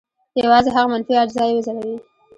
[0.43, 1.97] یوازې هغه منفي اجزا یې وځلوي.